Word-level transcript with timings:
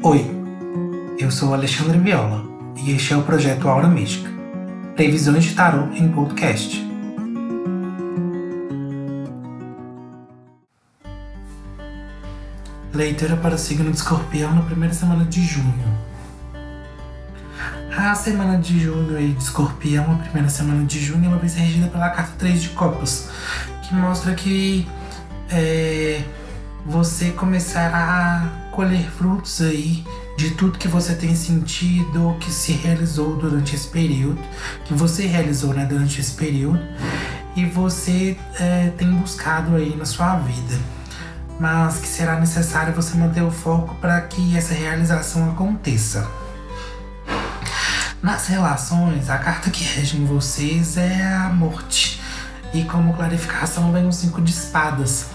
Oi, 0.00 0.24
eu 1.18 1.28
sou 1.28 1.52
Alexandre 1.52 1.98
Viola 1.98 2.44
e 2.76 2.92
este 2.92 3.14
é 3.14 3.16
o 3.16 3.22
projeto 3.24 3.68
Aura 3.68 3.88
Mística 3.88 4.30
Previsões 4.94 5.42
de 5.42 5.54
Tarot 5.56 5.92
em 5.98 6.08
Podcast. 6.08 6.86
Leitura 12.94 13.36
para 13.38 13.56
o 13.56 13.58
signo 13.58 13.90
de 13.90 13.96
escorpião 13.96 14.54
na 14.54 14.62
primeira 14.62 14.94
semana 14.94 15.24
de 15.24 15.44
junho. 15.44 15.98
A 17.96 18.14
semana 18.14 18.56
de 18.56 18.78
junho 18.78 19.16
aí 19.16 19.32
de 19.32 19.42
escorpião, 19.42 20.12
a 20.12 20.18
primeira 20.18 20.48
semana 20.48 20.84
de 20.84 21.00
junho, 21.00 21.24
ela 21.24 21.38
vai 21.38 21.48
ser 21.48 21.62
regida 21.62 21.88
pela 21.88 22.08
carta 22.10 22.34
3 22.38 22.62
de 22.62 22.68
copas, 22.68 23.30
que 23.82 23.92
mostra 23.96 24.32
que 24.32 24.86
é, 25.50 26.22
você 26.88 27.32
começará 27.32 28.42
a 28.42 28.70
colher 28.70 29.10
frutos 29.10 29.60
aí 29.60 30.02
de 30.38 30.52
tudo 30.52 30.78
que 30.78 30.88
você 30.88 31.14
tem 31.14 31.34
sentido, 31.34 32.36
que 32.40 32.50
se 32.50 32.72
realizou 32.72 33.36
durante 33.36 33.74
esse 33.74 33.88
período, 33.88 34.40
que 34.86 34.94
você 34.94 35.26
realizou 35.26 35.74
né, 35.74 35.84
durante 35.84 36.20
esse 36.20 36.32
período, 36.32 36.80
e 37.54 37.66
você 37.66 38.38
é, 38.58 38.90
tem 38.96 39.12
buscado 39.12 39.76
aí 39.76 39.94
na 39.96 40.06
sua 40.06 40.36
vida. 40.36 40.78
Mas 41.60 41.98
que 41.98 42.06
será 42.06 42.38
necessário 42.40 42.94
você 42.94 43.16
manter 43.18 43.42
o 43.42 43.50
foco 43.50 43.94
para 43.96 44.20
que 44.22 44.56
essa 44.56 44.72
realização 44.72 45.50
aconteça. 45.50 46.26
Nas 48.22 48.46
relações, 48.46 49.28
a 49.28 49.38
carta 49.38 49.70
que 49.70 49.84
rege 49.84 50.16
em 50.16 50.24
vocês 50.24 50.96
é 50.96 51.22
a 51.24 51.50
morte. 51.50 52.20
E 52.72 52.84
como 52.84 53.14
clarificação 53.14 53.92
vem 53.92 54.06
o 54.06 54.12
cinco 54.12 54.40
de 54.40 54.52
espadas, 54.52 55.26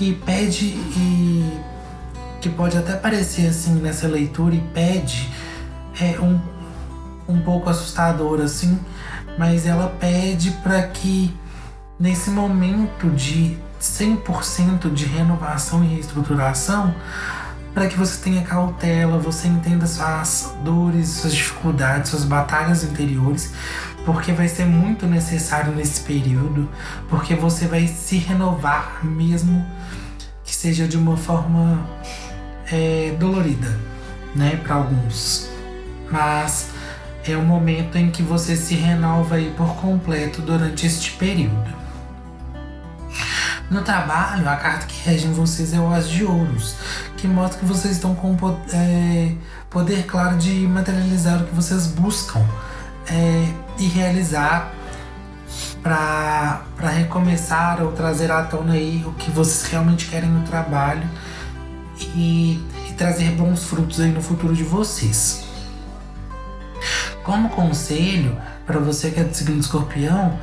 que 0.00 0.14
pede 0.14 0.64
e 0.64 1.60
que 2.40 2.48
pode 2.48 2.78
até 2.78 2.96
parecer 2.96 3.48
assim 3.48 3.74
nessa 3.74 4.08
leitura 4.08 4.54
e 4.54 4.60
pede 4.72 5.28
é 6.00 6.18
um, 6.18 6.40
um 7.28 7.42
pouco 7.42 7.68
assustador 7.68 8.40
assim, 8.40 8.80
mas 9.36 9.66
ela 9.66 9.94
pede 10.00 10.52
para 10.62 10.84
que 10.84 11.36
nesse 11.98 12.30
momento 12.30 13.10
de 13.10 13.58
100% 13.78 14.90
de 14.90 15.04
renovação 15.04 15.84
e 15.84 15.88
reestruturação, 15.88 16.94
para 17.74 17.86
que 17.86 17.96
você 17.96 18.22
tenha 18.22 18.42
cautela, 18.42 19.18
você 19.18 19.48
entenda 19.48 19.86
suas 19.86 20.54
dores, 20.64 21.08
suas 21.08 21.34
dificuldades, 21.34 22.10
suas 22.10 22.24
batalhas 22.24 22.82
interiores, 22.82 23.52
porque 24.04 24.32
vai 24.32 24.48
ser 24.48 24.66
muito 24.66 25.06
necessário 25.06 25.72
nesse 25.74 26.00
período, 26.00 26.68
porque 27.08 27.34
você 27.34 27.66
vai 27.66 27.86
se 27.86 28.16
renovar 28.16 29.04
mesmo 29.04 29.64
que 30.44 30.54
seja 30.54 30.88
de 30.88 30.96
uma 30.96 31.16
forma 31.16 31.86
é, 32.70 33.14
dolorida, 33.18 33.78
né, 34.34 34.56
para 34.62 34.74
alguns. 34.76 35.48
Mas 36.10 36.70
é 37.24 37.36
o 37.36 37.42
momento 37.42 37.96
em 37.96 38.10
que 38.10 38.22
você 38.22 38.56
se 38.56 38.74
renova 38.74 39.36
aí 39.36 39.52
por 39.56 39.76
completo 39.76 40.42
durante 40.42 40.86
este 40.86 41.12
período. 41.12 41.80
No 43.70 43.82
trabalho, 43.82 44.48
a 44.48 44.56
carta 44.56 44.86
que 44.86 45.08
rege 45.08 45.28
em 45.28 45.32
vocês 45.32 45.72
é 45.72 45.78
o 45.78 45.92
As 45.92 46.10
de 46.10 46.24
Ouros, 46.24 46.74
que 47.20 47.28
mostra 47.28 47.58
que 47.58 47.66
vocês 47.66 47.94
estão 47.94 48.14
com 48.14 48.34
é, 48.72 49.34
poder 49.68 50.06
claro 50.06 50.38
de 50.38 50.66
materializar 50.66 51.42
o 51.42 51.46
que 51.46 51.54
vocês 51.54 51.86
buscam 51.86 52.40
é, 53.06 53.52
e 53.78 53.86
realizar 53.88 54.72
para 55.82 56.64
recomeçar 56.78 57.82
ou 57.82 57.92
trazer 57.92 58.30
à 58.30 58.42
tona 58.44 58.72
aí 58.72 59.04
o 59.06 59.12
que 59.12 59.30
vocês 59.30 59.70
realmente 59.70 60.06
querem 60.06 60.30
no 60.30 60.46
trabalho 60.46 61.06
e, 62.14 62.64
e 62.88 62.92
trazer 62.96 63.32
bons 63.32 63.64
frutos 63.64 64.00
aí 64.00 64.10
no 64.10 64.22
futuro 64.22 64.54
de 64.54 64.64
vocês. 64.64 65.44
Como 67.22 67.50
conselho 67.50 68.34
para 68.64 68.78
você 68.78 69.10
que 69.10 69.20
é 69.20 69.24
do 69.24 69.34
signo 69.34 69.60
escorpião, 69.60 70.38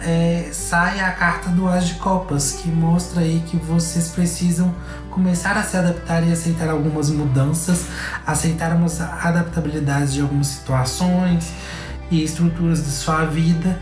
é, 0.00 0.50
sai 0.52 1.00
a 1.00 1.10
carta 1.12 1.48
do 1.50 1.68
As 1.68 1.88
de 1.88 1.94
Copas, 1.94 2.52
que 2.52 2.68
mostra 2.68 3.20
aí 3.20 3.42
que 3.46 3.56
vocês 3.56 4.08
precisam 4.08 4.74
começar 5.10 5.56
a 5.56 5.62
se 5.62 5.76
adaptar 5.76 6.26
e 6.26 6.32
aceitar 6.32 6.68
algumas 6.68 7.10
mudanças, 7.10 7.86
aceitar 8.26 8.74
umas 8.76 9.00
adaptabilidades 9.00 10.14
de 10.14 10.20
algumas 10.20 10.46
situações 10.46 11.52
e 12.10 12.22
estruturas 12.22 12.84
de 12.84 12.90
sua 12.90 13.24
vida 13.24 13.78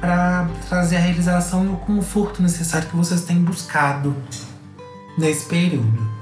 para 0.00 0.48
trazer 0.68 0.96
a 0.96 1.00
realização 1.00 1.64
e 1.64 1.68
o 1.68 1.76
conforto 1.76 2.42
necessário 2.42 2.88
que 2.88 2.96
vocês 2.96 3.22
têm 3.22 3.38
buscado 3.38 4.16
nesse 5.16 5.46
período. 5.46 6.21